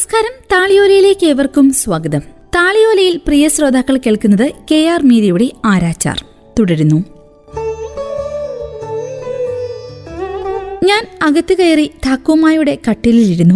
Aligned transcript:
നമസ്കാരം. 0.00 0.32
താളിയോലയിലേക്ക് 0.52 1.26
ഏവർക്കും 1.26 1.72
സ്വാഗതം. 1.72 2.20
താളിയോലയിൽ 2.54 3.16
പ്രിയ 3.16 3.48
ശ്രോതാക്കൾ 3.48 3.96
കേൾക്കുന്നത് 3.96 4.52
കെ 4.70 4.86
ആർ 4.86 5.02
മീരയുടെ 5.02 5.50
ആരാച്ചാർ. 5.64 6.24
തുടരുന്നു. 6.58 6.96
ഞാൻ 10.84 11.06
അകത്ത് 11.22 11.54
കയറി 11.54 11.90
ഠാക്കുമായുടെ 12.06 12.78
കട്ടിലിരുന്നു 12.90 13.54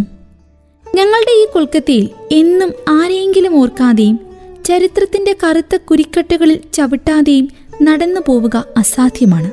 ഞങ്ങളുടെ 0.95 1.43
ഈ 1.43 1.47
കൊൽക്കത്തയിൽ 1.55 2.09
എന്നും 2.33 2.73
ആരെയെങ്കിലും 2.89 3.61
ഓർക്കാതെയും 3.61 4.21
ചരിത്രത്തിന്റെ 4.65 5.37
കറുത്ത 5.45 5.77
കുരിക്കട്ടുകളിൽ 5.77 6.61
ചവിട്ടാതെയും 6.73 7.49
നടന്നു 7.83 8.21
പോവുക 8.27 8.65
അസാധ്യമാണ്. 8.77 9.53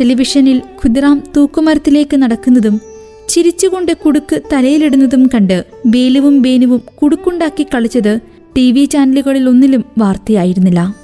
ടെലിവിഷനിൽ 0.00 0.56
ഖുദ്റാം 0.56 1.22
തൂക്കുമരത്തിലേക്ക് 1.36 2.16
നടക്കുന്നതും 2.16 2.93
ചിരിച്ചുകൊണ്ട് 3.28 3.92
കുടുക്ക് 3.92 4.40
തലയിലിടുന്നതും 4.52 5.30
കണ്ട് 5.34 5.64
ബേലുവും 5.86 6.42
ബേനുവും 6.42 6.82
കുടുക്കുണ്ടാക്കി 7.02 7.66
കളിച്ചത് 7.74 8.20
ടി 8.56 8.72
വി 8.72 8.84
ചാനലുകളിൽ 8.84 9.48
ഒന്നിലും 9.48 9.84
വാർത്തയായിരുന്നില്ല. 9.98 10.96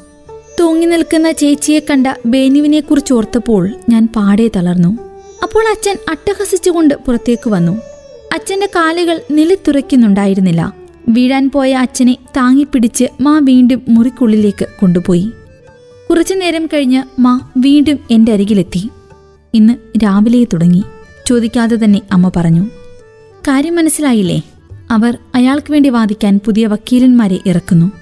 തൂങ്ങി 0.61 0.87
നിൽക്കുന്ന 0.87 1.33
ചേച്ചിയെ 1.33 1.79
കണ്ട 1.79 2.07
ബേനുവിനെക്കുറിച്ച് 2.27 3.13
ഓർത്തപ്പോൾ 3.13 3.71
ഞാൻ 3.89 4.09
പാടെ 4.17 4.51
തളർന്നു. 4.57 4.99
അപ്പോൾ 5.43 5.69
അച്ഛൻ 5.69 5.97
അട്ടഹസിച്ചുകൊണ്ട് 6.09 6.95
പുറത്തേക്ക് 6.95 7.51
വന്നു. 7.51 7.73
അച്ഛന്റെ 8.35 8.67
കാലുകൾ 8.67 9.21
നിലത്തുറയ്ക്കുന്നുണ്ടായിരുന്നില്ല. 9.31 10.75
വീഴാൻ 11.09 11.51
പോയ 11.51 11.73
അച്ഛനെ 11.75 12.17
താങ്ങിപ്പിടിച്ച് 12.37 13.05
മാ 13.21 13.39
വീണ്ടും 13.39 13.83
മുറിക്കുള്ളിലേക്ക് 13.89 14.67
കൊണ്ടുപോയി. 14.81 15.31
കുറച്ചു 16.11 16.35
നേരം 16.35 16.67
കഴിഞ്ഞ് 16.67 17.21
മാ 17.21 17.41
വീണ്ടും 17.57 17.99
എന്റെ 18.11 18.33
അരികിലെത്തി. 18.33 18.91
ഇന്ന് 19.55 19.75
രാവിലെ 20.05 20.45
തുടങ്ങി. 20.45 20.83
ചോദിക്കാതെ 21.31 21.77
തന്നെ 21.85 22.01
അമ്മ 22.13 22.31
പറഞ്ഞു 22.37 22.67
കാര്യം 23.49 23.77
മനസ്സിലായില്ലേ? 23.77 24.43
അവർ 24.91 25.19
അയാൾക്ക് 25.35 25.73
വേണ്ടി 25.73 25.89
വാദിക്കാൻ 25.89 26.41
പുതിയ 26.47 26.67
വക്കീലന്മാരെ 26.67 27.39
ഇറക്കുന്നു. 27.47 27.93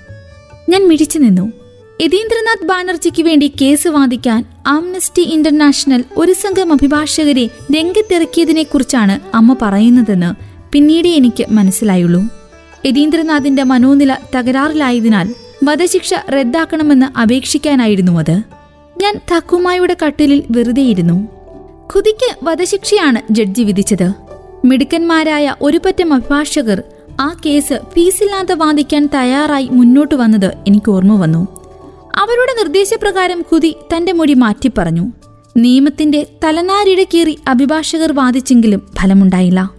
ഞാൻ 0.69 0.89
മിഴിച്ചു 0.89 1.19
നിന്നു. 1.19 1.53
യതീന്ദ്രനാഥ് 2.01 2.67
ബാനർജിക്ക് 2.67 3.23
വേണ്ടി 3.23 3.53
കേസ് 3.63 3.89
വാദിക്കാൻ 3.89 4.45
ആംനസ്റ്റി 4.67 5.23
ഇന്റർനാഷണൽ 5.23 6.05
ഒരു 6.17 6.33
സംഘം 6.33 6.73
അഭിഭാഷകരെ 6.73 7.47
രംഗത്തിറക്കിയതിനെക്കുറിച്ചാണ് 7.47 9.37
അമ്മ 9.37 9.57
പറയുന്നതെന്ന് 9.63 10.35
പിന്നീട് 10.73 11.09
എനിക്ക് 11.09 11.47
മനസ്സിലായുള്ളൂ. 11.51 12.23
യതീന്ദ്രനാഥിന്റെ 12.87 13.63
മനോനില 13.63 14.17
തകരാറിലായതിനാൽ 14.37 15.35
വധശിക്ഷ 15.65 16.15
റദ്ദാക്കണമെന്ന് 16.31 17.19
അപേക്ഷിക്കാനായിരുന്നു 17.19 18.19
അത്. 18.19 18.43
ഞാൻ 18.97 19.21
തക്കുമായുടെ 19.37 19.97
കട്ടിലിൽ 20.07 20.43
വെറുതെയിരുന്നു. 20.51 21.38
ഖുദിക്ക് 21.97 22.45
വധശിക്ഷയാണ് 22.45 23.33
ജഡ്ജി 23.33 23.63
വിധിച്ചത്. 23.63 24.13
മിടുക്കന്മാരായ 24.65 25.55
ഒരുപറ്റം 25.63 26.15
അഭിഭാഷകർ 26.15 26.83
ആ 27.21 27.41
കേസ് 27.47 27.81
ഫീസില്ലാതെ 27.93 28.55
വാദിക്കാൻ 28.55 29.09
തയ്യാറായി 29.15 29.69
മുന്നോട്ട് 29.73 30.15
വന്നത് 30.15 30.53
എനിക്ക് 30.67 30.91
ഓർമ്മ 30.91 31.23
വന്നു. 31.23 31.49
അവരുടെ 32.15 32.63
നിർദ്ദേശപ്രകാരം 32.63 33.45
ഖുദി 33.53 33.77
തന്റെ 33.97 34.13
മൊഴി 34.13 34.35
മാറ്റി 34.35 34.71
പറഞ്ഞു. 34.79 35.13
നിയമത്തിന്റെ 35.57 36.27
തലനാരിഴക്കേറി 36.45 37.39
അഭിഭാഷകർ 37.49 38.13
വാദിച്ചെങ്കിലും 38.13 38.83
ഫലമുണ്ടായില്ല. 39.01 39.71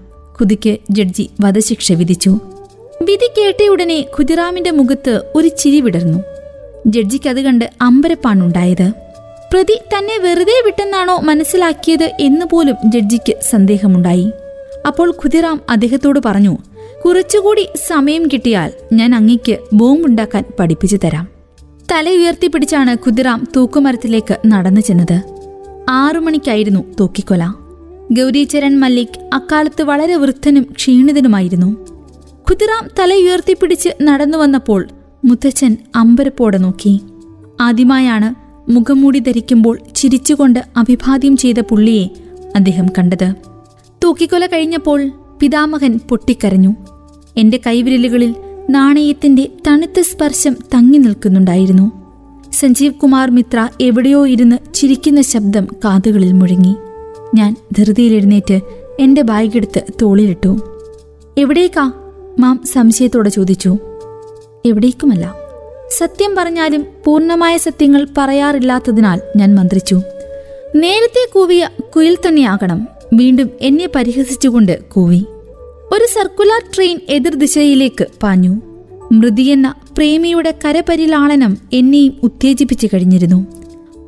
ഖുദിക്ക് 0.42 0.78
ജഡ്ജി 0.92 1.30
വധശിക്ഷ 1.42 1.92
വിധിച്ചു. 1.92 2.30
വിധി 3.02 3.30
കേട്ടയുടനെ 3.38 4.00
ഖുദിറാമിന്റെ 4.00 4.72
മുഖത്ത് 4.72 5.22
ഒരു 5.36 5.48
ചിരി 5.48 5.82
വിടർന്നു. 5.82 6.20
ജഡ്ജിക്കത് 6.88 7.42
കണ്ട് 7.42 7.72
അമ്പരപ്പാണുണ്ടായത്. 7.82 9.09
പ്രതി 9.54 9.74
തന്നെ 9.74 10.18
വെറുതെ 10.18 10.64
വിട്ടെന്നാണോ 10.66 11.20
മനസ്സിലാക്കിയത് 11.20 12.12
എന്ന് 12.20 12.46
പോലും 12.46 12.76
ജഡ്ജിക്ക് 12.86 13.34
സന്ദേഹമുണ്ടായി. 13.50 14.32
അപ്പോൾ 14.88 15.12
ഖുദിറാം 15.12 15.62
അദ്ദേഹത്തോട് 15.70 16.20
പറഞ്ഞു 16.26 16.58
കുറച്ചുകൂടി 17.06 17.68
സമയം 17.88 18.28
കിട്ടിയാൽ 18.34 18.72
ഞാൻ 18.94 19.16
അങ്ങിക്ക് 19.16 19.58
ബോംബുണ്ടാക്കാൻ 19.74 20.44
പഠിപ്പിച്ചു 20.60 20.98
തരാം. 21.04 21.28
തല 21.92 22.10
ഉയർത്തിപ്പിടിച്ചാണ് 22.10 22.94
ഖുദിറാം 22.94 23.48
തൂക്കുമരത്തിലേക്ക് 23.56 24.38
നടന്നു 24.46 24.82
ചെന്നത്. 24.82 25.22
ആറു 25.90 26.20
മണിക്കായിരുന്നു 26.20 26.80
തൂക്കിക്കൊല. 27.00 27.44
ഗൗരീചരൻ 28.12 28.80
മല്ലിക് 28.80 29.30
അക്കാലത്ത് 29.34 29.82
വളരെ 29.84 30.16
വൃദ്ധനും 30.16 30.64
ക്ഷീണിതനുമായിരുന്നു. 30.64 31.86
ഖുദിറാം 32.50 32.88
തല 33.00 33.14
ഉയർത്തിപ്പിടിച്ച് 33.14 33.90
നടന്നു 34.02 34.38
വന്നപ്പോൾ 34.38 34.88
മുത്തച്ഛൻ 35.26 35.78
അമ്പരപ്പോടെ 35.96 36.58
നോക്കി. 36.58 37.02
ആദ്യമായാണ് 37.62 38.49
മുഖംമൂടി 38.70 39.20
ധരിക്കുമ്പോൾ 39.20 39.80
ചിരിച്ചുകൊണ്ട് 39.96 40.60
അഭിവാദ്യം 40.78 41.38
ചെയ്ത 41.38 41.60
പുള്ളിയെ 41.60 42.08
അദ്ദേഹം 42.56 42.86
കണ്ടത്. 42.98 43.34
തൂക്കിക്കൊല 44.04 44.46
കഴിഞ്ഞപ്പോൾ 44.46 45.12
പിതാമഹൻ 45.40 46.00
പൊട്ടിക്കരഞ്ഞു. 46.10 46.76
എന്റെ 47.38 47.60
കൈവിരലുകളിൽ 47.68 48.36
നാണയത്തിന്റെ 48.70 49.50
തണുത്ത 49.68 50.02
സ്പർശം 50.02 50.54
തങ്ങി 50.54 50.98
നിൽക്കുന്നുണ്ടായിരുന്നു. 50.98 51.92
സഞ്ജീവ് 52.54 52.94
കുമാർ 52.94 53.32
മിത്ര 53.32 53.70
എവിടെയോ 53.82 54.28
ഇരുന്ന് 54.28 54.74
ചിരിക്കുന്ന 54.74 55.22
ശബ്ദം 55.22 55.68
കാതുകളിൽ 55.86 56.32
മുഴങ്ങി. 56.34 56.76
ഞാൻ 57.36 57.56
ധൃതിയിലെഴുന്നേറ്റ് 57.78 58.62
എന്റെ 59.00 59.22
ബാഗെടുത്ത് 59.22 59.84
തോളിലിട്ടു. 60.02 60.60
എവിടേക്കാ? 61.38 61.92
മാം 62.40 62.60
സംശയത്തോടെ 62.66 63.30
ചോദിച്ചു. 63.30 63.78
എവിടേക്കുമല്ല. 64.66 65.36
സത്യം 66.00 66.36
പറഞ്ഞാലും 66.36 66.86
പൂർണമായ 67.06 67.58
സത്യങ്ങൾ 67.58 68.08
പറയാറില്ലാത്തതിനാൽ 68.18 69.22
ഞാൻ 69.38 69.56
മന്ത്രിച്ചു. 69.56 70.02
നേരത്തെ 70.76 71.34
കൂവിയ 71.34 71.70
കുയിൽ 71.96 72.18
തന്നെയാകണം. 72.28 72.88
വീണ്ടും 73.14 73.50
എന്നെ 73.62 73.90
പരിഹസിച്ചുകൊണ്ട് 73.96 74.84
കൂവി. 74.90 75.26
ഒരു 75.92 76.08
സർക്കുലർ 76.14 76.64
ട്രെയിൻ 76.76 77.00
എതിർദിശയിലേക്ക് 77.10 78.08
പാഞ്ഞു. 78.24 78.62
മൃതിയെന്ന 79.12 79.76
പ്രേമിയുടെ 79.98 80.54
കരപരിലാളനം 80.66 81.58
എന്നെയും 81.74 82.14
ഉത്തേജിപ്പിച്ചു 82.24 82.88
കഴിഞ്ഞിരുന്നു. 82.88 83.46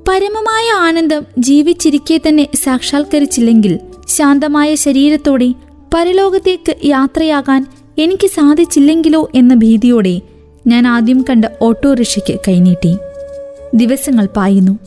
പരമമായ 0.08 0.80
ആനന്ദം 0.80 1.26
ജീവിച്ചിരിക്കെ 1.38 2.22
തന്നെ 2.28 2.48
സാക്ഷാത്കരിച്ചില്ലെങ്കിൽ 2.64 3.80
ശാന്തമായ 4.08 4.76
ശരീരത്തോടെ 4.76 5.54
പരലോകത്തേക്ക് 5.94 6.76
യാത്രയാകാൻ 6.86 7.66
എനിക്ക് 7.98 8.28
സാധിച്ചില്ലെങ്കിലോ 8.28 9.30
എന്ന 9.36 9.56
ഭീതിയോടെ 9.56 10.22
ഞാൻ 10.68 10.88
ആദ്യം 10.88 11.26
കണ്ട 11.30 11.46
ഓട്ടോറിക്ഷയ്ക്ക് 11.62 12.40
കൈനീട്ടി 12.48 12.98
ദിവസങ്ങൾ 13.76 14.26
പായുന്നു. 14.26 14.80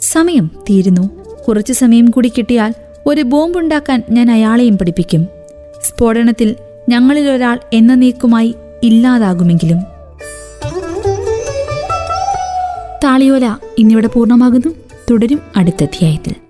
സമയം 0.00 0.50
തീരുന്നു. 0.70 1.10
കുറച്ചു 1.48 1.72
സമയം 1.72 2.06
കൂടി 2.06 2.32
കിട്ടിയാൽ 2.38 2.74
ഒരു 3.06 3.22
ബോംബുണ്ടാക്കാൻ 3.22 4.02
ഞാൻ 4.10 4.30
അയാളെയും 4.30 4.78
പഠിപ്പിക്കും. 4.78 5.28
സ്ഫോടനത്തിൽ 5.82 6.56
ഞങ്ങളിലൊരാൾ 6.88 7.60
എന്ന 7.72 7.94
നീക്കുമായി 7.94 8.54
ഇല്ലാതാകുമെങ്കിലും. 8.82 9.78
താളിയോല 13.04 13.56
ഇന്നിവിടെ 13.78 14.06
പൂർണമാകുന്നു. 14.06 14.74
തുടരും 15.10 15.40
അടുത്ത 15.56 15.82
അധ്യായത്തിൽ. 15.82 16.47